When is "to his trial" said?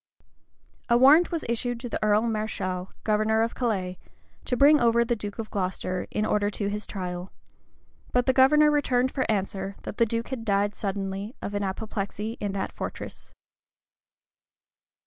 6.49-7.31